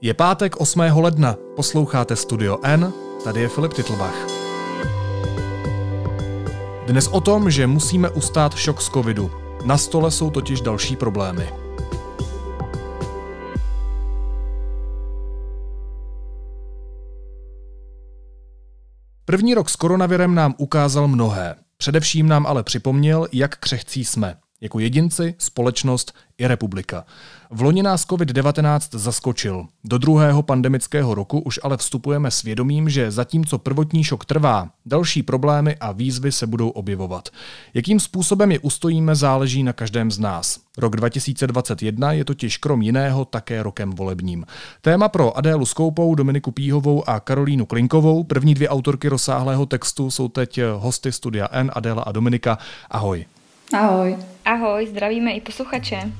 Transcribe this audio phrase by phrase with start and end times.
[0.00, 0.80] Je pátek 8.
[0.80, 2.92] ledna, posloucháte Studio N,
[3.24, 4.14] tady je Filip Titlbach.
[6.86, 9.30] Dnes o tom, že musíme ustát šok z covidu.
[9.64, 11.52] Na stole jsou totiž další problémy.
[19.24, 21.54] První rok s koronavirem nám ukázal mnohé.
[21.76, 24.36] Především nám ale připomněl, jak křehcí jsme.
[24.60, 27.04] Jako jedinci, společnost i republika.
[27.50, 29.66] V loni nás COVID-19 zaskočil.
[29.84, 35.22] Do druhého pandemického roku už ale vstupujeme s vědomím, že zatímco prvotní šok trvá, další
[35.22, 37.28] problémy a výzvy se budou objevovat.
[37.74, 40.60] Jakým způsobem je ustojíme, záleží na každém z nás.
[40.78, 44.46] Rok 2021 je totiž krom jiného také rokem volebním.
[44.80, 50.28] Téma pro Adélu Skoupou, Dominiku Píhovou a Karolínu Klinkovou, první dvě autorky rozsáhlého textu, jsou
[50.28, 52.58] teď hosty Studia N, Adéla a Dominika.
[52.90, 53.26] Ahoj.
[53.72, 54.16] Ahoj.
[54.44, 56.12] Ahoj, zdravíme i posluchače.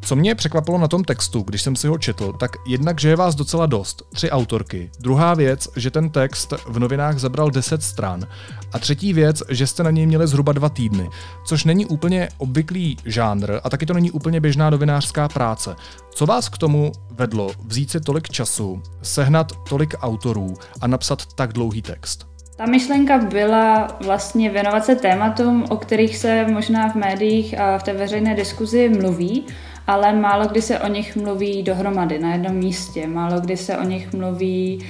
[0.00, 3.16] Co mě překvapilo na tom textu, když jsem si ho četl, tak jednak, že je
[3.16, 4.90] vás docela dost, tři autorky.
[5.00, 8.26] Druhá věc, že ten text v novinách zabral 10 stran.
[8.72, 11.10] A třetí věc, že jste na něj měli zhruba dva týdny,
[11.46, 15.76] což není úplně obvyklý žánr a taky to není úplně běžná novinářská práce.
[16.14, 21.52] Co vás k tomu vedlo vzít si tolik času, sehnat tolik autorů a napsat tak
[21.52, 22.27] dlouhý text?
[22.58, 27.82] Ta myšlenka byla vlastně věnovat se tématům, o kterých se možná v médiích a v
[27.82, 29.46] té veřejné diskuzi mluví,
[29.86, 33.82] ale málo kdy se o nich mluví dohromady na jednom místě, málo kdy se o
[33.82, 34.86] nich mluví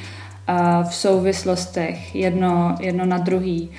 [0.88, 3.70] v souvislostech jedno, jedno na druhý.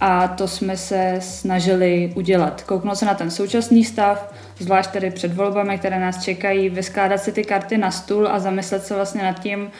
[0.00, 2.62] A to jsme se snažili udělat.
[2.62, 7.32] Kouknout se na ten současný stav, zvlášť tedy před volbami, které nás čekají, vyskládat si
[7.32, 9.70] ty karty na stůl a zamyslet se vlastně nad tím,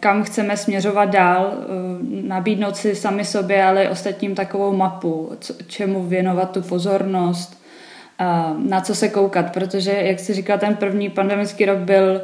[0.00, 1.52] kam chceme směřovat dál,
[2.22, 5.32] nabídnout si sami sobě, ale i ostatním takovou mapu,
[5.66, 7.62] čemu věnovat tu pozornost,
[8.56, 12.20] na co se koukat, protože, jak si říkal, ten první pandemický rok byl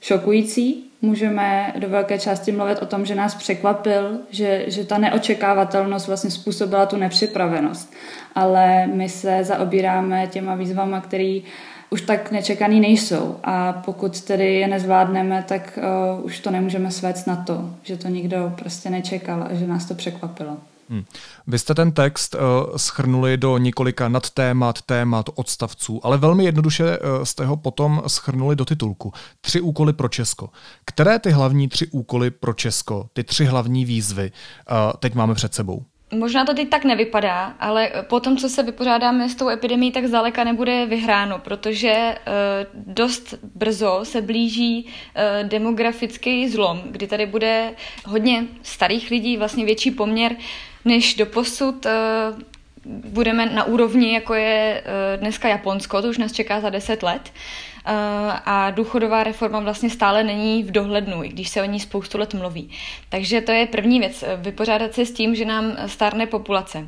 [0.00, 0.84] šokující.
[1.02, 6.30] Můžeme do velké části mluvit o tom, že nás překvapil, že, že ta neočekávatelnost vlastně
[6.30, 7.92] způsobila tu nepřipravenost.
[8.34, 11.42] Ale my se zaobíráme těma výzvama, který
[11.90, 13.36] už tak nečekaný nejsou.
[13.44, 15.78] A pokud tedy je nezvládneme, tak
[16.18, 19.84] uh, už to nemůžeme svést na to, že to nikdo prostě nečekal a že nás
[19.84, 20.56] to překvapilo.
[20.90, 21.04] Hmm.
[21.46, 22.40] Vy jste ten text uh,
[22.76, 28.64] schrnuli do několika nadtémat, témat, odstavců, ale velmi jednoduše uh, jste ho potom schrnuli do
[28.64, 29.12] titulku.
[29.40, 30.50] Tři úkoly pro Česko.
[30.84, 34.32] Které ty hlavní tři úkoly pro Česko, ty tři hlavní výzvy,
[34.70, 35.84] uh, teď máme před sebou?
[36.14, 40.06] Možná to teď tak nevypadá, ale po tom, co se vypořádáme s tou epidemí, tak
[40.06, 47.74] zdaleka nebude vyhráno, protože uh, dost brzo se blíží uh, demografický zlom, kdy tady bude
[48.04, 50.36] hodně starých lidí, vlastně větší poměr
[50.84, 51.86] než do posud.
[52.84, 54.82] Budeme na úrovni, jako je
[55.16, 57.32] dneska Japonsko, to už nás čeká za 10 let.
[57.86, 57.92] Uh,
[58.44, 62.34] a důchodová reforma vlastně stále není v dohlednu, i když se o ní spoustu let
[62.34, 62.70] mluví.
[63.08, 66.86] Takže to je první věc, vypořádat se s tím, že nám stárne populace.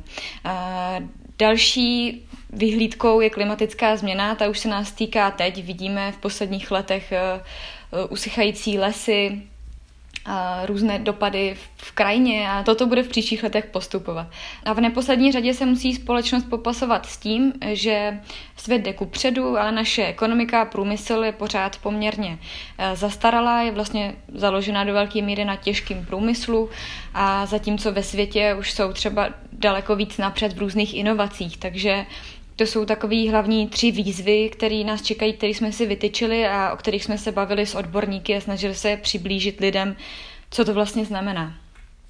[1.39, 5.65] Další vyhlídkou je klimatická změna, ta už se nás týká teď.
[5.65, 7.13] Vidíme v posledních letech
[8.09, 9.43] usychající lesy,
[10.67, 14.27] různé dopady v krajině a toto bude v příštích letech postupovat.
[14.65, 18.21] A v neposlední řadě se musí společnost popasovat s tím, že
[18.57, 22.39] svět jde ku předu, ale naše ekonomika a průmysl je pořád poměrně
[22.79, 26.71] e, zastaralá, je vlastně založena do velké míry na těžkém průmyslu
[27.15, 32.07] a zatímco ve světě už jsou třeba daleko víc napřed v různých inovacích, takže
[32.57, 36.77] to jsou takové hlavní tři výzvy, které nás čekají, které jsme si vytyčili a o
[36.77, 39.97] kterých jsme se bavili s odborníky a snažili se přiblížit lidem,
[40.51, 41.62] co to vlastně znamená.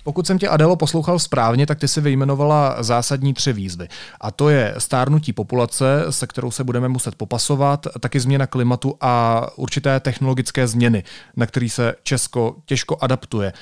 [0.04, 3.88] Pokud jsem tě, Adelo, poslouchal správně, tak ty si vyjmenovala zásadní tři výzvy.
[4.20, 9.46] A to je stárnutí populace, se kterou se budeme muset popasovat, taky změna klimatu a
[9.56, 11.04] určité technologické změny,
[11.36, 13.52] na který se Česko těžko adaptuje,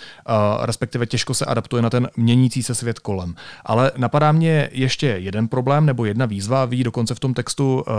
[0.60, 3.34] respektive těžko se adaptuje na ten měnící se svět kolem.
[3.64, 7.84] Ale napadá mě ještě jeden problém nebo jedna výzva, vy ji dokonce v tom textu
[7.88, 7.94] uh,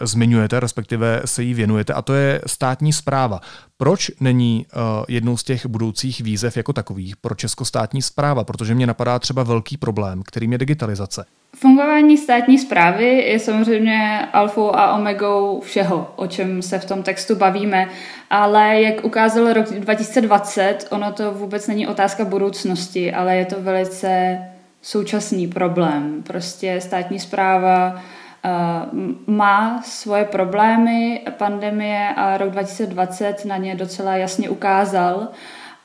[0.00, 3.40] zmiňujete, respektive se jí věnujete, a to je státní zpráva.
[3.76, 8.44] Proč není uh, jednou z těch budoucích výzev jako takových pro Česko státní zpráva?
[8.44, 11.24] Protože mě napadá třeba velký problém, kterým je digitalizace.
[11.56, 17.36] Fungování státní zprávy je samozřejmě alfou a omegou všeho, o čem se v tom textu
[17.36, 17.88] bavíme,
[18.30, 24.38] ale jak ukázal rok 2020, ono to vůbec není otázka budoucnosti, ale je to velice
[24.82, 26.22] současný problém.
[26.22, 28.02] Prostě státní zpráva
[28.44, 28.86] Eh,
[29.26, 35.28] má svoje problémy, pandemie a rok 2020 na ně docela jasně ukázal.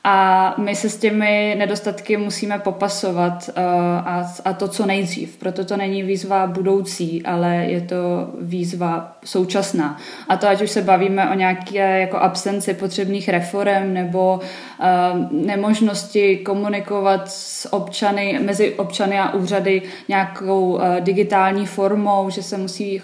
[0.08, 3.62] A my se s těmi nedostatky musíme popasovat uh,
[4.08, 5.36] a, a to co nejdřív.
[5.36, 7.96] Proto to není výzva budoucí, ale je to
[8.40, 9.98] výzva současná.
[10.28, 16.36] A to ať už se bavíme o nějaké jako absenci potřebných reform nebo uh, nemožnosti
[16.36, 23.02] komunikovat s občany, mezi občany a úřady nějakou uh, digitální formou, že se musí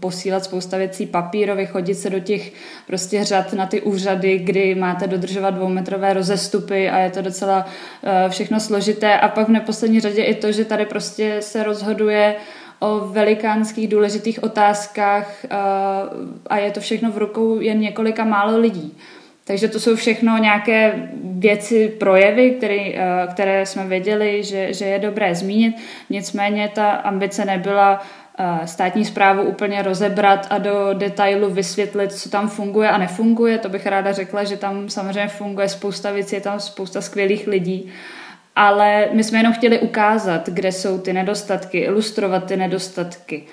[0.00, 2.52] posílat spousta věcí papírově, chodit se do těch
[2.86, 8.30] prostě řad na ty úřady, kdy máte dodržovat dvoumetrové rozestupy a je to docela uh,
[8.30, 9.18] všechno složité.
[9.18, 12.34] A pak v neposlední řadě i to, že tady prostě se rozhoduje
[12.80, 15.50] o velikánských důležitých otázkách uh,
[16.46, 18.96] a je to všechno v rukou jen několika málo lidí.
[19.44, 24.98] Takže to jsou všechno nějaké věci, projevy, který, eh, které jsme věděli, že, že je
[24.98, 25.76] dobré zmínit.
[26.10, 28.21] Nicméně ta ambice nebyla Eh,
[28.64, 33.58] státní zprávu úplně rozebrat a do detailu vysvětlit, co tam funguje a nefunguje.
[33.58, 37.92] To bych ráda řekla, že tam samozřejmě funguje spousta věcí, je tam spousta skvělých lidí.
[38.56, 43.44] Ale my jsme jenom chtěli ukázat, kde jsou ty nedostatky, ilustrovat ty nedostatky.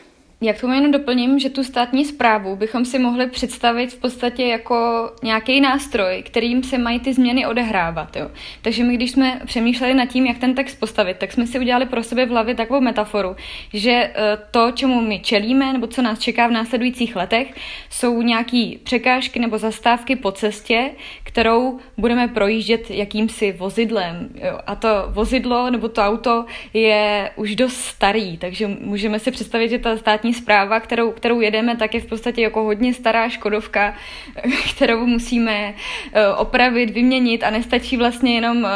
[0.42, 5.10] Jak tomu jenom doplním, že tu státní zprávu bychom si mohli představit v podstatě jako
[5.24, 8.16] nějaký nástroj, kterým se mají ty změny odehrávat.
[8.16, 8.32] Jo.
[8.62, 11.86] Takže my, když jsme přemýšleli nad tím, jak ten text postavit, tak jsme si udělali
[11.86, 13.36] pro sebe v hlavě takovou metaforu,
[13.74, 17.54] že eh, to, čemu my čelíme, nebo co nás čeká v následujících letech,
[17.90, 20.92] jsou nějaké překážky nebo zastávky po cestě,
[21.24, 24.30] kterou budeme projíždět jakýmsi vozidlem.
[24.36, 24.60] Jo.
[24.68, 29.80] A to vozidlo nebo to auto je už dost starý, takže můžeme si představit, že
[29.80, 33.96] ta státní státní zpráva, kterou, kterou jedeme, tak je v podstatě jako hodně stará Škodovka,
[34.76, 35.74] kterou musíme
[36.14, 38.70] eh, opravit, vyměnit a nestačí vlastně jenom eh,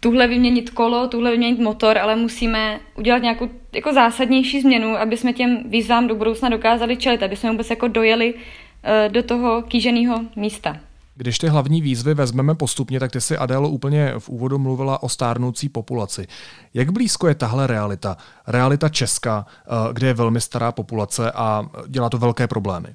[0.00, 5.32] tuhle vyměnit kolo, tuhle vyměnit motor, ale musíme udělat nějakou jako zásadnější změnu, aby jsme
[5.32, 10.20] těm výzvám do budoucna dokázali čelit, aby jsme vůbec jako dojeli eh, do toho kýženého
[10.36, 10.76] místa.
[11.16, 15.08] Když ty hlavní výzvy vezmeme postupně, tak ty si Adélo úplně v úvodu mluvila o
[15.08, 16.26] stárnoucí populaci.
[16.74, 18.16] Jak blízko je tahle realita?
[18.46, 22.88] Realita Česka, eh, kde je velmi stará populace a dělá to velké problémy.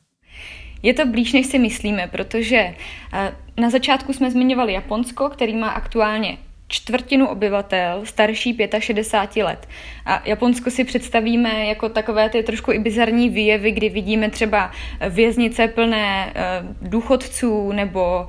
[0.83, 2.75] Je to blíž, než si myslíme, protože
[3.13, 6.38] eh, na začátku jsme zmiňovali Japonsko, který má aktuálně
[6.71, 9.68] čtvrtinu obyvatel starší 65 let.
[10.06, 14.71] A Japonsko si představíme jako takové ty trošku i bizarní výjevy, kdy vidíme třeba
[15.09, 18.27] věznice plné uh, důchodců, nebo uh,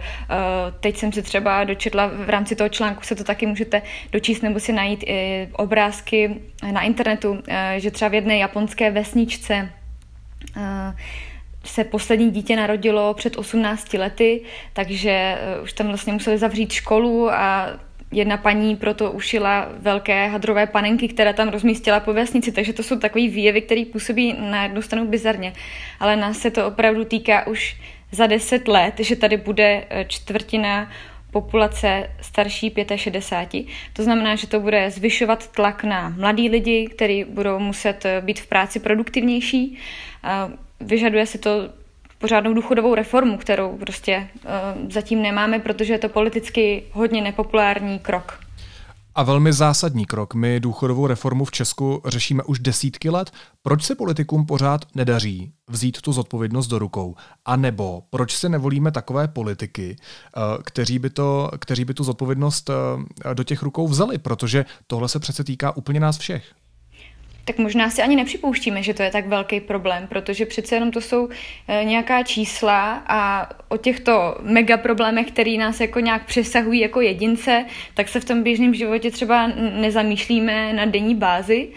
[0.80, 4.60] teď jsem se třeba dočetla, v rámci toho článku se to taky můžete dočíst nebo
[4.60, 6.40] si najít i obrázky
[6.72, 7.38] na internetu,
[7.76, 9.70] že třeba v jedné japonské vesničce
[11.64, 14.40] se poslední dítě narodilo před 18 lety,
[14.72, 17.68] takže už tam vlastně museli zavřít školu a
[18.12, 22.98] jedna paní proto ušila velké hadrové panenky, které tam rozmístila po vesnici, takže to jsou
[22.98, 25.52] takové výjevy, které působí na jednu stranu bizarně,
[26.00, 27.76] ale nás se to opravdu týká už
[28.12, 30.90] za deset let, že tady bude eh, čtvrtina
[31.30, 33.66] populace starší 65.
[33.92, 38.40] To znamená, že to bude zvyšovat tlak na mladí lidi, kteří budou muset eh, být
[38.40, 39.78] v práci produktivnější.
[40.80, 41.50] Vyžaduje se to
[42.22, 48.38] pořádnou důchodovou reformu, kterou prostě uh, zatím nemáme, protože je to politicky hodně nepopulární krok.
[49.14, 50.34] A velmi zásadní krok.
[50.34, 53.30] My důchodovou reformu v Česku řešíme už desítky let.
[53.62, 57.14] Proč se politikům pořád nedaří vzít tu zodpovědnost do rukou?
[57.44, 62.70] A nebo proč se nevolíme takové politiky, eh, kteří by, to, kteří by tu zodpovědnost
[62.70, 64.18] eh, do těch rukou vzali?
[64.18, 66.44] Protože tohle se přece týká úplně nás všech
[67.44, 71.00] tak možná si ani nepřipouštíme, že to je tak velký problém, protože přece jenom to
[71.00, 71.28] jsou
[71.68, 77.64] e, nějaká čísla a o těchto mega problémech, které nás jako nějak přesahují jako jedince,
[77.94, 79.46] tak se v tom běžném životě třeba
[79.80, 81.68] nezamýšlíme na denní bázi.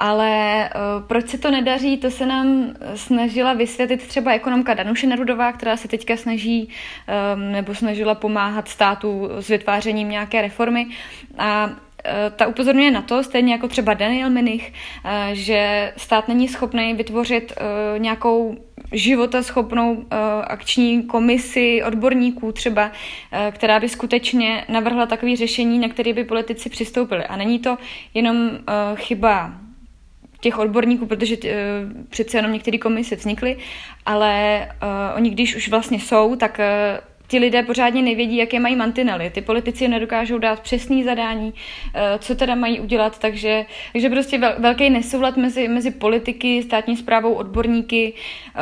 [0.00, 5.52] Ale uh, proč se to nedaří, to se nám snažila vysvětlit třeba ekonomka Danuše Nerudová,
[5.52, 10.86] která se teďka snaží um, nebo snažila pomáhat státu s vytvářením nějaké reformy.
[11.38, 11.95] A Eh,
[12.36, 14.72] ta upozorňuje na to, stejně jako třeba Daniel Minich,
[15.04, 18.56] eh, že stát není schopný vytvořit eh, nějakou
[18.92, 20.04] životaschopnou
[20.44, 22.92] akční komisi odborníků třeba,
[23.50, 27.24] která by skutečně navrhla takové řešení, na které by politici přistoupili.
[27.24, 27.78] A není to
[28.14, 28.50] jenom
[28.94, 29.52] chyba
[30.40, 31.50] těch odborníků, protože uh,
[32.10, 33.56] přece jenom některé komise vznikly,
[34.06, 38.76] ale uh, oni když už vlastně jsou, tak uh, ti lidé pořádně nevědí, jaké mají
[38.76, 39.30] mantinely.
[39.30, 41.54] Ty politici nedokážou dát přesný zadání,
[41.94, 47.32] eh, co teda mají udělat, takže, takže prostě velký nesoulad mezi, mezi politiky, státní zprávou,
[47.32, 48.12] odborníky.
[48.56, 48.60] Eh,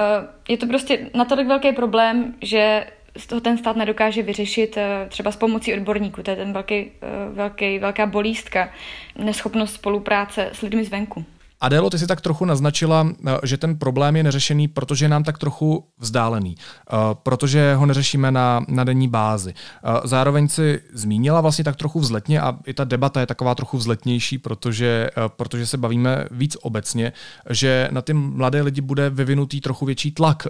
[0.49, 5.31] je to prostě natolik velký problém, že z toho ten stát nedokáže vyřešit eh, třeba
[5.31, 6.23] s pomocí odborníků.
[6.23, 6.91] To je ten velký,
[7.33, 8.71] velký, velká bolístka,
[9.19, 11.25] neschopnost spolupráce s lidmi zvenku.
[11.65, 15.25] Adélo, ty si tak trochu naznačila, eh, že ten problém je neřešený, protože je nám
[15.25, 19.55] tak trochu vzdálený, eh, protože ho neřešíme na, na denní bázi.
[19.57, 23.79] Eh, zároveň si zmínila vlastně tak trochu vzletně a i ta debata je taková trochu
[23.79, 27.13] vzletnější, protože, protože se bavíme víc obecně,
[27.51, 30.47] že na ty mladé lidi bude vyvinutý trochu větší tlak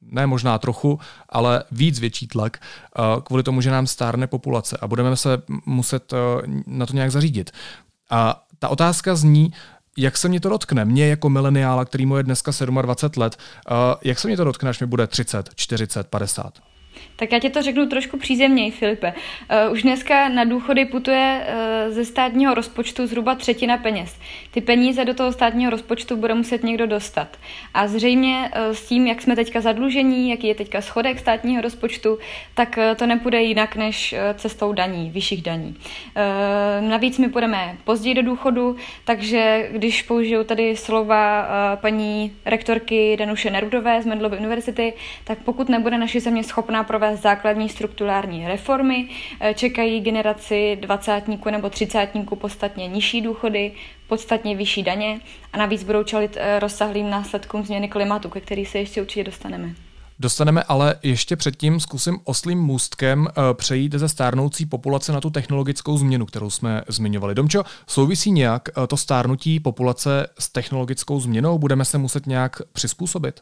[0.00, 2.58] ne možná trochu, ale víc větší tlak
[3.24, 6.14] kvůli tomu, že nám stárne populace a budeme se muset
[6.66, 7.50] na to nějak zařídit.
[8.10, 9.52] A ta otázka zní,
[9.96, 10.84] jak se mě to dotkne?
[10.84, 13.36] Mě jako mileniála, který mu je dneska 27 let,
[13.70, 16.58] uh, jak se mě to dotkne, až mi bude 30, 40, 50?
[17.16, 19.12] Tak já ti to řeknu trošku přízemněji, Filipe.
[19.66, 24.16] Uh, už dneska na důchody putuje uh, ze státního rozpočtu zhruba třetina peněz.
[24.50, 27.36] Ty peníze do toho státního rozpočtu bude muset někdo dostat.
[27.74, 32.18] A zřejmě uh, s tím, jak jsme teďka zadlužení, jaký je teďka schodek státního rozpočtu,
[32.54, 35.76] tak to nepůjde jinak než cestou daní, vyšších daní.
[36.80, 44.02] Navíc my půjdeme později do důchodu, takže když použiju tady slova paní rektorky Danuše Nerudové
[44.02, 44.92] z Mendlovy univerzity,
[45.24, 49.08] tak pokud nebude naše země schopná provést základní strukturální reformy,
[49.40, 53.72] eh, čekají generaci dvacátníků nebo třicátníků podstatně nižší důchody,
[54.08, 55.20] podstatně vyšší daně
[55.52, 59.74] a navíc budou čelit eh, rozsahlým následkům změny klimatu, ke který se ještě určitě dostaneme.
[60.18, 65.98] Dostaneme ale ještě předtím zkusím oslým můstkem eh, přejít ze stárnoucí populace na tu technologickou
[65.98, 67.34] změnu, kterou jsme zmiňovali.
[67.34, 71.58] Domčo, souvisí nějak to stárnutí populace s technologickou změnou?
[71.58, 73.40] Budeme se muset nějak přizpůsobit?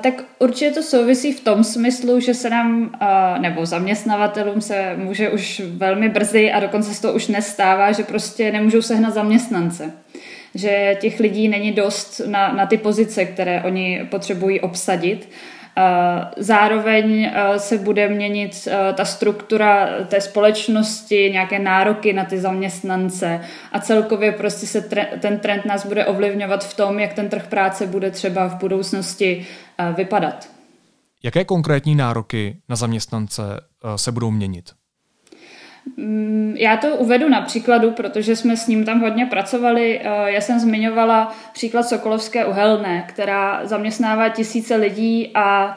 [0.00, 2.98] Tak určitě to souvisí v tom smyslu, že se nám,
[3.38, 8.52] nebo zaměstnavatelům se může už velmi brzy a dokonce se to už nestává, že prostě
[8.52, 9.92] nemůžou sehnat zaměstnance.
[10.54, 15.28] Že těch lidí není dost na, na ty pozice, které oni potřebují obsadit.
[16.36, 23.40] Zároveň se bude měnit ta struktura té společnosti, nějaké nároky na ty zaměstnance
[23.72, 24.82] a celkově prostě se
[25.20, 29.46] ten trend nás bude ovlivňovat v tom, jak ten trh práce bude třeba v budoucnosti
[29.96, 30.48] vypadat.
[31.24, 33.42] Jaké konkrétní nároky na zaměstnance
[33.96, 34.70] se budou měnit?
[35.96, 40.00] Mm, já to uvedu na příkladu, protože jsme s ním tam hodně pracovali.
[40.24, 45.76] Já jsem zmiňovala příklad Sokolovské uhelné, která zaměstnává tisíce lidí a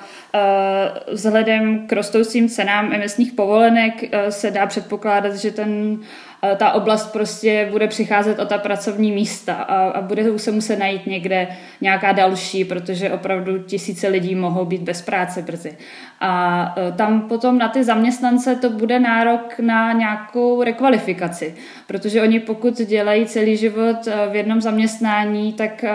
[1.11, 3.93] vzhledem k rostoucím cenám emisních povolenek
[4.29, 5.99] se dá předpokládat, že ten
[6.34, 10.79] Eh, ta oblast prostě bude přicházet o ta pracovní místa a, a bude se muset
[10.79, 11.47] najít někde
[11.81, 15.77] nějaká další, protože opravdu tisíce lidí mohou být bez práce brzy.
[16.19, 21.55] A eh, tam potom na ty zaměstnance to bude nárok na nějakou rekvalifikaci,
[21.87, 25.85] protože oni pokud dělají celý život eh, v jednom zaměstnání, tak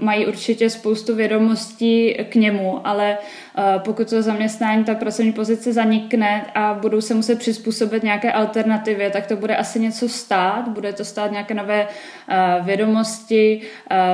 [0.00, 3.18] mají určitě spoustu vědomostí k němu, ale
[3.78, 9.26] pokud to zaměstnání, ta pracovní pozice zanikne a budou se muset přizpůsobit nějaké alternativě, tak
[9.26, 11.86] to bude asi něco stát, bude to stát nějaké nové
[12.62, 13.60] vědomosti,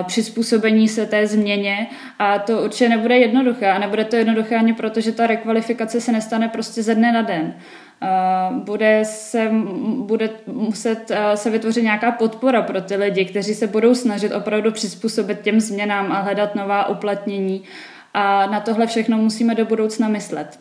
[0.06, 1.86] přizpůsobení se té změně.
[2.18, 6.12] A to určitě nebude jednoduché a nebude to jednoduché ani proto, že ta rekvalifikace se
[6.12, 7.54] nestane prostě ze dne na den.
[8.50, 9.50] Bude se,
[9.96, 15.40] bude muset se vytvořit nějaká podpora pro ty lidi, kteří se budou snažit opravdu přizpůsobit
[15.40, 17.62] těm změnám a hledat nová uplatnění
[18.14, 20.60] a na tohle všechno musíme do budoucna myslet.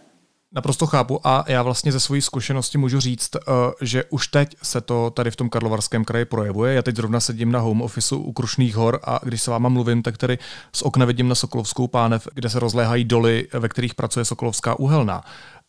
[0.55, 3.41] Naprosto chápu a já vlastně ze své zkušenosti můžu říct, eh,
[3.81, 6.73] že už teď se to tady v tom Karlovarském kraji projevuje.
[6.73, 10.03] Já teď zrovna sedím na home officeu u Krušných hor a když se váma mluvím,
[10.03, 10.37] tak tady
[10.75, 15.21] z okna vidím na Sokolovskou pánev, kde se rozléhají doly, ve kterých pracuje Sokolovská uhelná.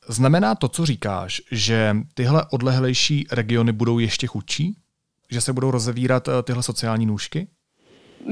[0.09, 4.77] Znamená to, co říkáš, že tyhle odlehlejší regiony budou ještě chudší?
[5.31, 7.47] Že se budou rozevírat eh, tyhle sociální nůžky?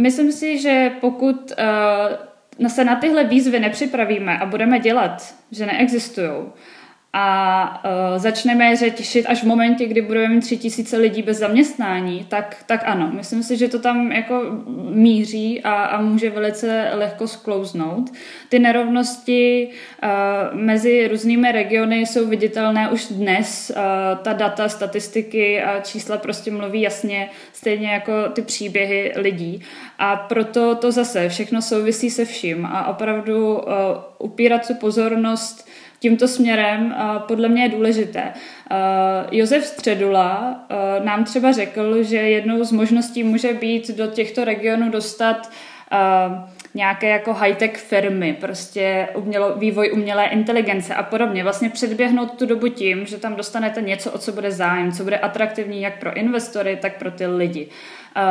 [0.03, 2.32] Myslím si, že pokud uh
[2.69, 6.31] se na tyhle výzvy nepřipravíme a budeme dělat, že neexistují,
[7.15, 11.39] a uh, začneme je řešit až v momentě, kdy budeme mít tři tisíce lidí bez
[11.39, 14.43] zaměstnání, tak, tak ano, myslím si, že to tam jako
[14.91, 18.11] míří a, a může velice lehko sklouznout.
[18.49, 19.69] Ty nerovnosti
[20.03, 23.73] uh, mezi různými regiony jsou viditelné už dnes.
[23.77, 23.83] Uh,
[24.23, 29.63] ta data, statistiky a čísla prostě mluví jasně, stejně jako ty příběhy lidí.
[29.99, 33.63] A proto to zase všechno souvisí se vším a opravdu uh,
[34.19, 35.69] upírat tu pozornost
[36.03, 38.33] tímto směrem podle mě je důležité.
[39.31, 40.61] Josef Středula
[41.05, 45.51] nám třeba řekl, že jednou z možností může být do těchto regionů dostat
[46.75, 51.43] nějaké jako high-tech firmy, prostě umělo, vývoj umělé inteligence a podobně.
[51.43, 55.19] Vlastně předběhnout tu dobu tím, že tam dostanete něco, o co bude zájem, co bude
[55.19, 57.69] atraktivní jak pro investory, tak pro ty lidi.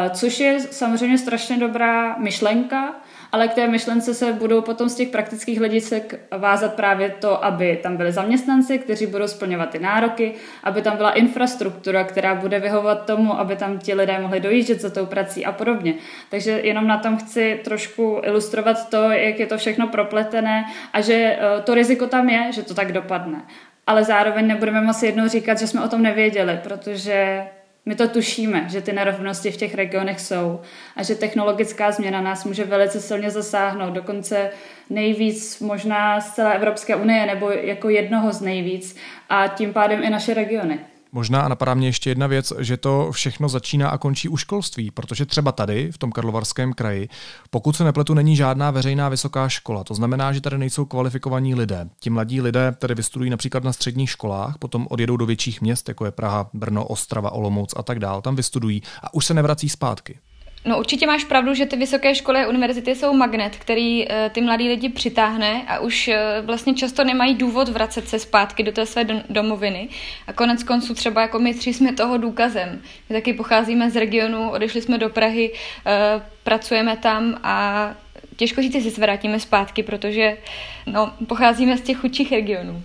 [0.10, 2.96] Což je samozřejmě strašně dobrá myšlenka,
[3.32, 7.80] ale k té myšlence se budou potom z těch praktických hledisek vázat právě to, aby
[7.84, 10.34] tam byli zaměstnanci, kteří budou splňovat ty nároky,
[10.64, 14.90] aby tam byla infrastruktura, která bude vyhovovat tomu, aby tam ti lidé mohli dojíždět za
[14.90, 15.94] tou prací a podobně.
[16.30, 21.14] Takže jenom na tom chci trošku ilustrovat to, jak je to všechno propletené a že
[21.14, 23.42] eh, to riziko tam je, že to tak dopadne.
[23.88, 27.44] Ale zároveň nebudeme moci jednou říkat, že jsme o tom nevěděli, protože
[27.86, 30.62] my to tušíme, že ty nerovnosti v těch regionech jsou
[30.96, 34.50] a že technologická změna nás může velice silně zasáhnout, dokonce
[34.90, 38.96] nejvíc možná z celé Evropské unie nebo jako jednoho z nejvíc
[39.30, 40.80] a tím pádem i naše regiony.
[41.14, 44.92] Možná a napadá mě ještě jedna věc, že to všechno začíná a končí u školství,
[44.92, 47.10] protože třeba tady, v tom Karlovarském kraji,
[47.50, 49.84] pokud se nepletu, není žádná veřejná vysoká škola.
[49.84, 51.90] To znamená, že tady nejsou kvalifikovaní lidé.
[52.00, 56.06] Ti mladí lidé tady vystudují například na středních školách, potom odjedou do větších měst, jako
[56.06, 58.22] je Praha, Brno, Ostrava, Olomouc a tak dál.
[58.22, 60.20] Tam vystudují a už se nevrací zpátky.
[60.66, 64.42] No určitě máš pravdu, že ty vysoké školy a univerzity jsou magnet, který uh, ty
[64.42, 68.86] mladí lidi přitáhne a už uh, vlastně často nemají důvod vracet se zpátky do té
[68.86, 69.90] své domoviny.
[70.28, 72.82] A konec konců třeba jako my tři jsme toho důkazem.
[73.10, 77.96] My taky pocházíme z regionu, odešli jsme do Prahy, uh, pracujeme tam a
[78.36, 80.38] těžko říct, jestli se vrátíme zpátky, protože
[80.86, 82.84] no, pocházíme z těch chudších regionů.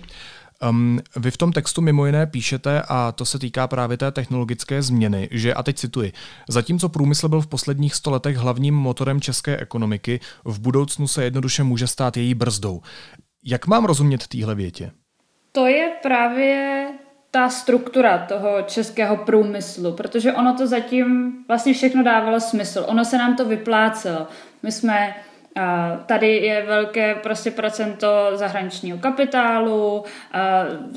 [0.69, 4.81] Um, vy v tom textu mimo jiné píšete, a to se týká právě té technologické
[4.81, 6.13] změny, že, a teď cituji,
[6.49, 11.87] zatímco průmysl byl v posledních stoletech hlavním motorem české ekonomiky, v budoucnu se jednoduše může
[11.87, 12.81] stát její brzdou.
[13.45, 14.91] Jak mám rozumět téhle větě?
[15.51, 16.87] To je právě
[17.31, 22.85] ta struktura toho českého průmyslu, protože ono to zatím vlastně všechno dávalo smysl.
[22.87, 24.27] Ono se nám to vyplácelo.
[24.63, 25.15] My jsme
[26.05, 30.03] Tady je velké prostě procento zahraničního kapitálu,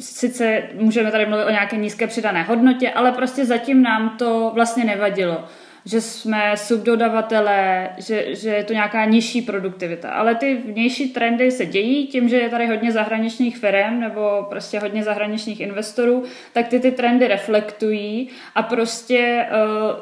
[0.01, 4.85] sice můžeme tady mluvit o nějaké nízké přidané hodnotě, ale prostě zatím nám to vlastně
[4.85, 5.45] nevadilo
[5.85, 10.11] že jsme subdodavatelé, že, že je to nějaká nižší produktivita.
[10.11, 14.79] Ale ty vnější trendy se dějí tím, že je tady hodně zahraničních firm nebo prostě
[14.79, 19.47] hodně zahraničních investorů, tak ty ty trendy reflektují a prostě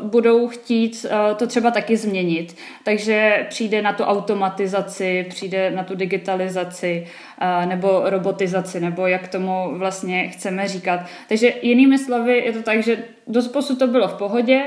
[0.01, 2.57] uh, budou chtít uh, to třeba taky změnit.
[2.85, 9.79] Takže přijde na tu automatizaci, přijde na tu digitalizaci uh, nebo robotizaci, nebo jak tomu
[9.79, 11.01] vlastně chceme říkat.
[11.29, 14.63] Takže jinými slovy je to tak, že dosposud to bylo v pohodě,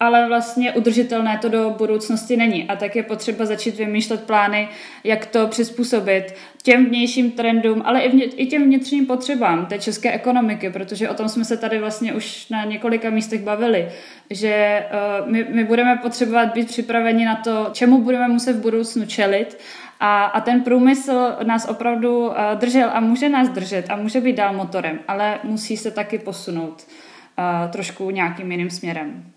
[0.00, 2.68] ale vlastně udržitelné to do budoucnosti není.
[2.68, 4.68] A tak je potřeba začít vymýšlet plány,
[5.04, 10.12] jak to přizpůsobit těm vnějším trendům, ale i, vně, i těm vnitřním potřebám té české
[10.12, 13.88] ekonomiky, protože o tom jsme se tady vlastně už na několika místech bavili,
[14.30, 14.84] že
[15.22, 19.58] uh, my, my budeme potřebovat být připraveni na to, čemu budeme muset v budoucnu čelit
[20.00, 24.36] a, a ten průmysl nás opravdu uh, držel a může nás držet a může být
[24.36, 26.86] dál motorem, ale musí se taky posunout
[27.38, 29.32] uh, trošku nějakým jiným směrem.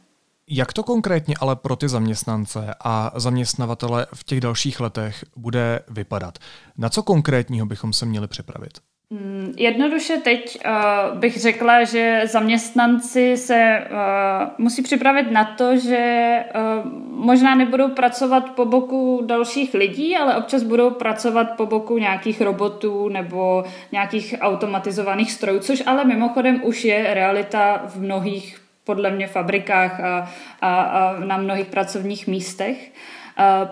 [0.49, 6.38] Jak to konkrétně ale pro ty zaměstnance a zaměstnavatele v těch dalších letech bude vypadat?
[6.77, 8.71] Na co konkrétního bychom se měli připravit?
[9.13, 16.36] Mm, jednoduše teď uh, bych řekla, že zaměstnanci se uh, musí připravit na to, že
[16.56, 16.91] uh,
[17.25, 23.10] možná nebudou pracovat po boku dalších lidí, ale občas budou pracovat po boku nějakých robotů
[23.10, 30.00] nebo nějakých automatizovaných strojů, což ale mimochodem už je realita v mnohých podle mě fabrikách
[30.00, 32.91] a, a, a na mnohých pracovních místech.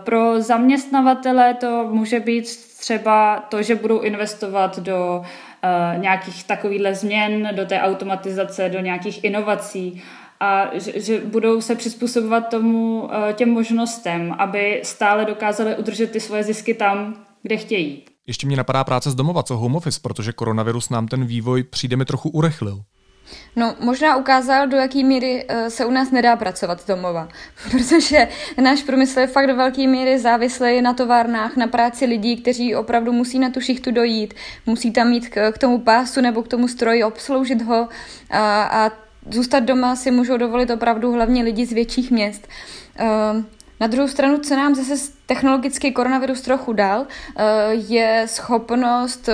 [0.03, 2.45] Pro zaměstnavatele to může být
[2.79, 5.23] třeba to, že budou investovat do
[5.97, 10.03] nějakých takovýchhle změn, do té automatizace, do nějakých inovací
[10.39, 16.43] a že, že budou se přizpůsobovat tomu těm možnostem, aby stále dokázali udržet ty svoje
[16.43, 18.03] zisky tam, kde chtějí.
[18.27, 21.95] Ještě mě napadá práce z domova, co home office, protože koronavirus nám ten vývoj přijde
[21.95, 22.81] mi trochu urychlil.
[23.55, 27.27] No, možná ukázal, do jaké míry uh, se u nás nedá pracovat domova,
[27.71, 28.27] protože
[28.61, 33.11] náš průmysl je fakt do velké míry závislý na továrnách, na práci lidí, kteří opravdu
[33.11, 34.33] musí na tu šichtu dojít,
[34.65, 37.87] musí tam mít k, k tomu pásu nebo k tomu stroji, obsloužit ho
[38.29, 38.91] a, a
[39.31, 42.47] zůstat doma si můžou dovolit opravdu hlavně lidi z větších měst.
[43.01, 43.43] Uh,
[43.79, 47.05] na druhou stranu, co nám zase technologický koronavirus trochu dal, uh,
[47.71, 49.29] je schopnost,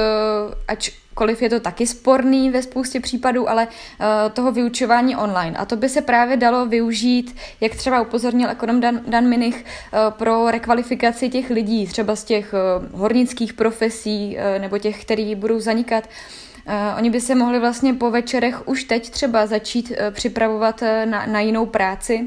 [0.67, 5.57] ať koliv je to taky sporný ve spoustě případů, ale uh, toho vyučování online.
[5.57, 9.99] A to by se právě dalo využít, jak třeba upozornil ekonom Dan, Dan Minich, uh,
[10.09, 16.03] pro rekvalifikaci těch lidí, třeba z těch uh, hornických profesí nebo těch, který budou zanikat.
[16.67, 21.25] Uh, oni by se mohli vlastně po večerech už teď třeba začít uh, připravovat na,
[21.25, 22.25] na jinou práci,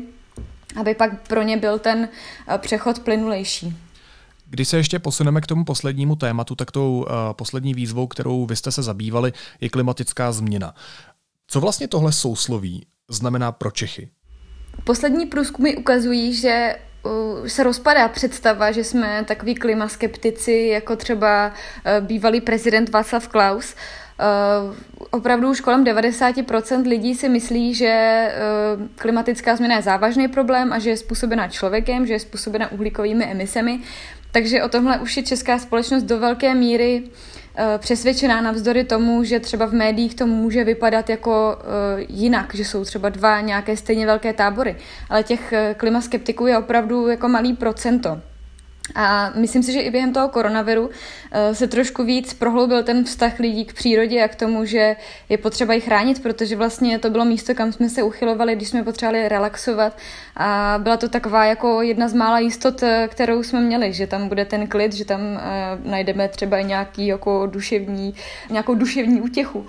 [0.80, 2.08] aby pak pro ně byl ten
[2.48, 3.76] uh, přechod plynulejší.
[4.50, 8.56] Když se ještě posuneme k tomu poslednímu tématu, tak tou uh, poslední výzvou, kterou vy
[8.56, 10.74] jste se zabývali, je klimatická změna.
[11.46, 14.10] Co vlastně tohle sousloví znamená pro Čechy?
[14.84, 16.76] Poslední průzkumy ukazují, že
[17.46, 21.52] se rozpadá představa, že jsme takový klimaskeptici, jako třeba
[22.00, 23.74] bývalý prezident Václav Klaus.
[25.10, 28.32] Opravdu už kolem 90% lidí si myslí, že
[28.94, 33.80] klimatická změna je závažný problém a že je způsobena člověkem, že je způsobena uhlíkovými emisemi.
[34.32, 37.10] Takže o tomhle už je česká společnost do velké míry
[37.60, 42.64] Eh, přesvědčená navzdory tomu, že třeba v médiích to může vypadat jako uh, jinak, že
[42.64, 44.76] jsou třeba dva nějaké stejně velké tábory,
[45.10, 48.20] ale těch uh, klimaskeptiků je opravdu jako malý procento.
[48.94, 50.90] A myslím si, že i během toho koronaviru
[51.32, 54.96] eh, se trošku víc prohloubil ten vztah lidí k přírodě a k tomu, že
[55.28, 58.82] je potřeba ji chránit, protože vlastně to bylo místo, kam jsme se uchylovali, když jsme
[58.82, 59.98] potřebovali relaxovat.
[60.36, 64.28] A byla to taková jako jedna z mála jistot, eh, kterou jsme měli, že tam
[64.28, 68.14] bude ten klid, že tam uh, najdeme třeba nějaký jako duševní,
[68.50, 69.66] nějakou duševní útěchu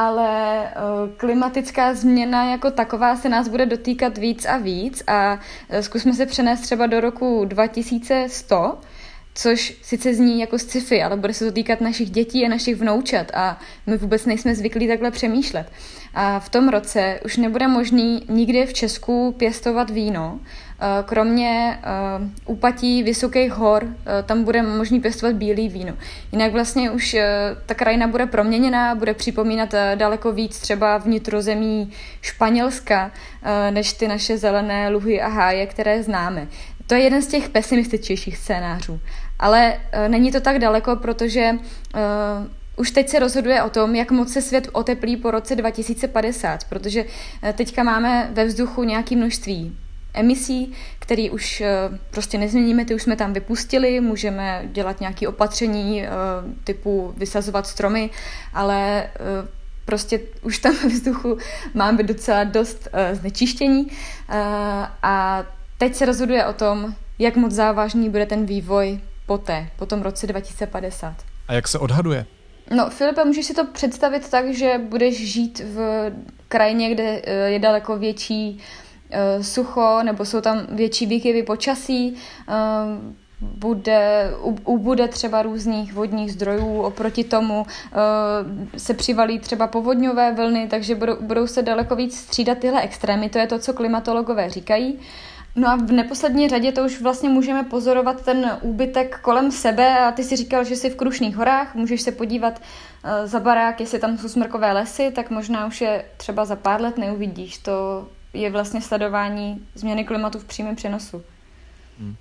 [0.00, 0.72] ale eh,
[1.16, 6.26] klimatická změna jako taková se nás bude dotýkat víc a víc a eh, zkusme se
[6.26, 8.78] přenést třeba do roku 2100,
[9.34, 13.26] což sice zní jako sci-fi, ale bude se to týkat našich dětí a našich vnoučat
[13.34, 15.72] a my vůbec nejsme zvyklí takhle přemýšlet.
[16.14, 20.40] A v tom roce už nebude možný nikdy v Česku pěstovat víno,
[21.04, 21.78] kromě
[22.18, 23.92] uh, úpatí vysokých hor, uh,
[24.26, 25.94] tam bude možný pěstovat bílý víno.
[26.32, 27.16] Jinak vlastně už
[27.66, 33.10] ta krajina bude proměněná, bude připomínat daleko víc třeba vnitrozemí Španělska,
[33.70, 36.48] než ty naše zelené luhy a háje, které známe.
[36.86, 39.00] To je jeden z těch pesimističtějších scénářů.
[39.38, 41.54] Ale není to tak daleko, protože
[42.76, 47.04] už teď se rozhoduje o tom, jak moc se svět oteplí po roce 2050, protože
[47.54, 49.76] teďka máme ve vzduchu nějaké množství
[50.14, 51.68] emisí, který už eh,
[52.10, 56.08] prostě nezměníme, ty už jsme tam vypustili, můžeme dělat nějaké opatření eh,
[56.64, 58.10] typu vysazovat stromy,
[58.54, 59.10] ale eh,
[59.84, 61.38] prostě už tam ve vzduchu
[61.74, 63.86] máme docela dost znečištění
[65.02, 65.44] a
[65.78, 70.26] teď se rozhoduje o tom, jak moc závažný bude ten vývoj poté, po tom roce
[70.26, 71.14] 2050.
[71.48, 72.26] A jak se odhaduje?
[72.76, 76.10] No, Filipe, můžeš si to představit tak, že budeš žít v
[76.48, 78.89] krajině, kde je daleko větší uh, uh,
[79.40, 82.16] sucho, nebo jsou tam větší výkyvy počasí,
[82.48, 82.54] uh,
[83.40, 84.30] bude,
[84.64, 87.68] ubude třeba různých vodních zdrojů, oproti tomu uh,
[88.76, 93.38] se přivalí třeba povodňové vlny, takže budou, budou se daleko víc střídat tyhle extrémy, to
[93.38, 94.98] je to, co klimatologové říkají.
[95.56, 100.12] No a v neposlední řadě to už vlastně můžeme pozorovat ten úbytek kolem sebe a
[100.12, 102.60] ty si říkal, že jsi v Krušných horách, můžeš se podívat
[103.24, 106.98] za barák, jestli tam jsou smrkové lesy, tak možná už je třeba za pár let
[106.98, 107.72] neuvidíš, to
[108.32, 111.22] je vlastně sledování změny klimatu v přímém přenosu.
[111.98, 112.16] Hmm.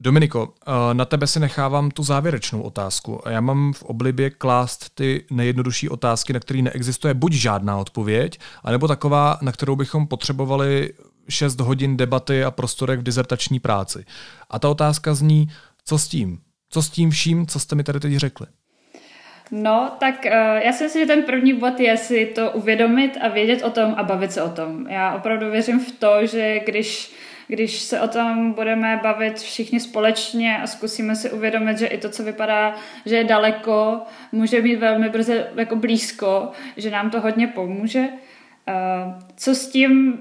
[0.00, 3.22] Dominiko, eh, na tebe si nechávám tu závěrečnou otázku.
[3.28, 8.88] Já mám v oblibě klást ty nejjednodušší otázky, na které neexistuje buď žádná odpověď, anebo
[8.88, 10.92] taková, na kterou bychom potřebovali
[11.28, 14.04] 6 hodin debaty a prostorek v dizertační práci.
[14.50, 15.48] A ta otázka zní,
[15.84, 16.40] co s tím?
[16.70, 18.46] Co s tím vším, co jste mi tady teď řekli?
[19.54, 20.32] No, tak uh,
[20.64, 23.94] já si myslím, že ten první bod je si to uvědomit a vědět o tom
[23.96, 24.86] a bavit se o tom.
[24.88, 27.14] Já opravdu věřím v to, že když
[27.48, 32.08] když se o tom budeme bavit všichni společně a zkusíme si uvědomit, že i to,
[32.08, 32.74] co vypadá,
[33.06, 34.00] že je daleko,
[34.32, 38.00] může být velmi brzy jako blízko, že nám to hodně pomůže.
[38.00, 40.18] Uh, co s tím,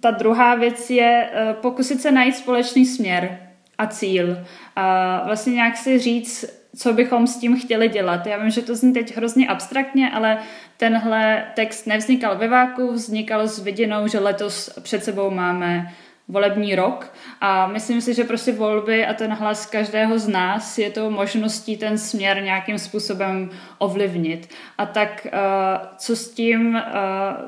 [0.00, 3.38] ta druhá věc je uh, pokusit se najít společný směr
[3.78, 4.38] a cíl.
[4.76, 8.26] A vlastně nějak si říct, co bychom s tím chtěli dělat.
[8.26, 10.38] Já vím, že to zní teď hrozně abstraktně, ale
[10.76, 15.94] tenhle text nevznikal ve váku, vznikal s vidinou, že letos před sebou máme
[16.30, 20.90] volební rok a myslím si, že prostě volby a ten hlas každého z nás je
[20.90, 24.48] to možností ten směr nějakým způsobem ovlivnit.
[24.78, 26.80] A tak uh, co s tím uh,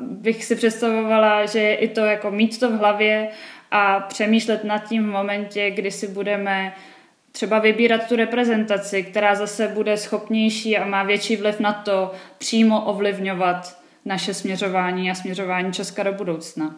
[0.01, 3.29] bych si představovala, že je i to jako mít to v hlavě
[3.71, 6.73] a přemýšlet nad tím v momentě, kdy si budeme
[7.33, 12.85] třeba vybírat tu reprezentaci, která zase bude schopnější a má větší vliv na to přímo
[12.85, 16.75] ovlivňovat naše směřování a směřování Česka do budoucna.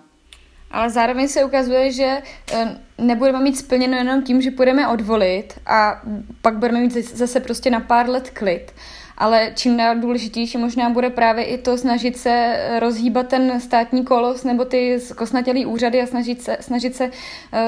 [0.70, 6.02] Ale zároveň se ukazuje, že eh, nebudeme mít splněno jenom tím, že půjdeme odvolit a
[6.42, 8.72] pak budeme mít zase prostě na pár let klid,
[9.18, 14.44] ale čím dál důležitější možná bude právě i to snažit se rozhýbat ten státní kolos
[14.44, 17.10] nebo ty kosnatělý úřady a snažit se, snažit se uh,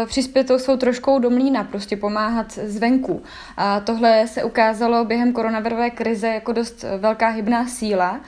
[0.06, 3.22] přispět tou svou troškou do mlína, prostě pomáhat zvenku.
[3.56, 8.20] A tohle se ukázalo během koronavirové krize jako dost velká hybná síla.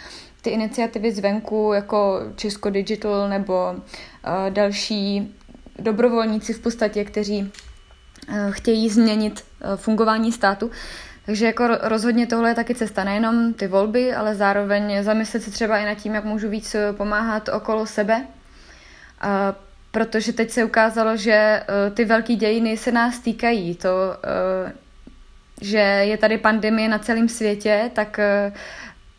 [0.42, 5.34] Ty iniciativy zvenku jako Česko Digital nebo uh, další
[5.78, 9.44] dobrovolníci v podstatě, kteří uh, chtějí změnit
[9.76, 10.70] fungování státu,
[11.28, 15.78] takže jako rozhodně tohle je taky cesta, nejenom ty volby, ale zároveň zamyslet se třeba
[15.78, 18.26] i nad tím, jak můžu víc pomáhat okolo sebe.
[19.90, 23.74] protože teď se ukázalo, že uh, ty velké dějiny se nás týkají.
[23.74, 24.72] To, uh,
[25.60, 28.56] že je tady pandemie na celém světě, tak uh,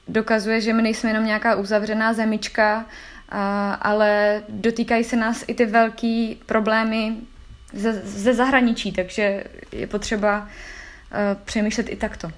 [0.07, 2.85] dokazuje, že my nejsme jenom nějaká uzavřená zemička,
[3.81, 7.15] ale dotýkají se nás i ty velké problémy
[7.73, 10.47] ze, ze zahraničí, takže je potřeba
[11.45, 12.31] přemýšlet i takto.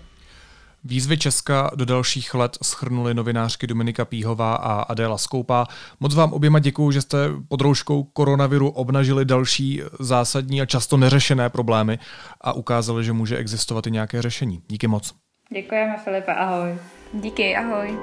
[0.83, 5.67] Výzvy Česka do dalších let schrnuli novinářky Dominika Píhová a Adéla Skoupá.
[5.99, 11.49] Moc vám oběma děkuju, že jste pod rouškou koronaviru obnažili další zásadní a často neřešené
[11.49, 11.99] problémy
[12.41, 14.61] a ukázali, že může existovat i nějaké řešení.
[14.67, 15.13] Díky moc.
[15.53, 16.75] Děkujeme, Filipa, ahoj.
[17.13, 17.97] Díky, ahoj.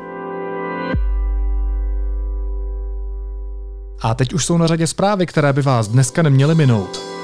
[4.03, 7.18] A teď už jsou na řadě zprávy, které by vás dneska neměly minout.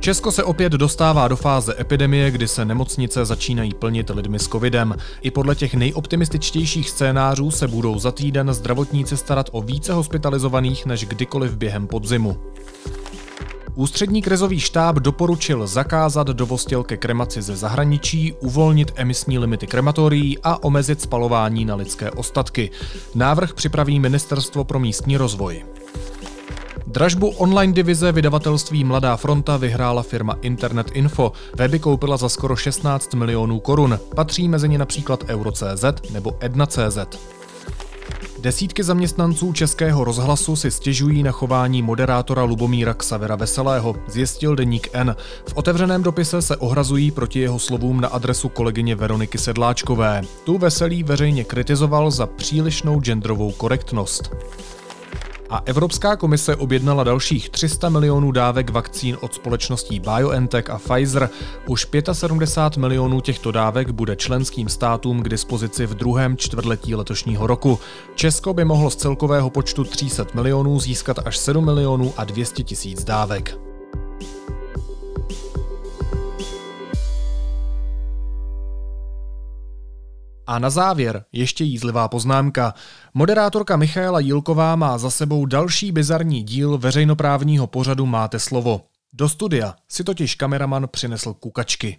[0.00, 4.94] Česko se opět dostává do fáze epidemie, kdy se nemocnice začínají plnit lidmi s covidem.
[5.22, 11.04] I podle těch nejoptimističtějších scénářů se budou za týden zdravotníci starat o více hospitalizovaných než
[11.04, 12.36] kdykoliv během podzimu.
[13.74, 20.64] Ústřední krizový štáb doporučil zakázat dovostěl ke kremaci ze zahraničí, uvolnit emisní limity krematorií a
[20.64, 22.70] omezit spalování na lidské ostatky.
[23.14, 25.64] Návrh připraví Ministerstvo pro místní rozvoj.
[26.90, 31.32] Dražbu online divize vydavatelství Mladá fronta vyhrála firma Internet Info.
[31.54, 33.98] Weby koupila za skoro 16 milionů korun.
[34.16, 36.98] Patří mezi ně například Euro.cz nebo Edna.cz.
[38.38, 45.16] Desítky zaměstnanců Českého rozhlasu si stěžují na chování moderátora Lubomíra Ksavera Veselého, zjistil deník N.
[45.48, 50.22] V otevřeném dopise se ohrazují proti jeho slovům na adresu kolegyně Veroniky Sedláčkové.
[50.44, 54.30] Tu Veselý veřejně kritizoval za přílišnou genderovou korektnost.
[55.50, 61.30] A Evropská komise objednala dalších 300 milionů dávek vakcín od společností BioNTech a Pfizer.
[61.66, 67.78] Už 75 milionů těchto dávek bude členským státům k dispozici v druhém čtvrtletí letošního roku.
[68.14, 73.04] Česko by mohlo z celkového počtu 300 milionů získat až 7 milionů a 200 tisíc
[73.04, 73.69] dávek.
[80.50, 82.74] A na závěr ještě jízlivá poznámka.
[83.14, 88.80] Moderátorka Michaela Jílková má za sebou další bizarní díl veřejnoprávního pořadu Máte slovo.
[89.12, 91.98] Do studia si totiž kameraman přinesl kukačky.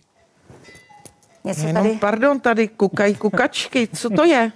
[1.44, 1.74] Něco tady?
[1.74, 3.88] No, pardon, tady kukají kukačky.
[3.96, 4.52] Co to je?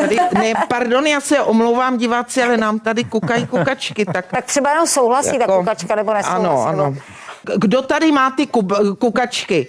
[0.00, 4.04] Tady, ne, pardon, já se omlouvám diváci, ale nám tady kukají kukačky.
[4.04, 6.46] Tak, tak třeba jenom souhlasí jako, ta kukačka, nebo nesouhlasí.
[6.46, 6.96] Ano, ano.
[7.56, 8.46] Kdo tady má ty
[8.98, 9.68] kukačky?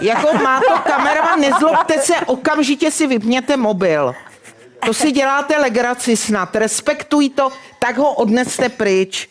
[0.00, 4.14] Jako má to kamera, nezlobte se, okamžitě si vypněte mobil.
[4.86, 9.28] To si děláte legraci snad, respektuj to, tak ho odneste pryč.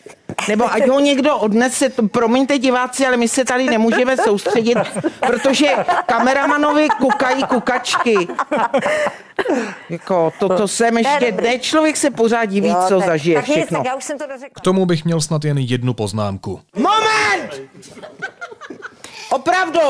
[0.48, 4.78] Nebo ať ho někdo odnese, promiňte diváci, ale my se tady nemůžeme soustředit,
[5.26, 5.68] protože
[6.06, 8.28] kameramanovi kukají kukačky.
[9.90, 13.44] Jako, to, to jsem ještě, ne, člověk se pořád diví, jo, co tak, zažije tak
[13.44, 13.78] všechno.
[13.78, 14.54] tak já už jsem to dořekla.
[14.54, 16.60] K tomu bych měl snad jen jednu poznámku.
[16.76, 17.62] Moment!
[19.32, 19.80] Opravdu!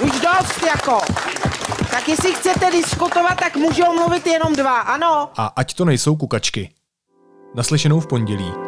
[0.00, 1.00] Už dost jako.
[1.90, 5.30] Tak jestli chcete diskutovat, tak můžou mluvit jenom dva, ano?
[5.36, 6.70] A ať to nejsou kukačky.
[7.54, 8.65] Naslyšenou v pondělí.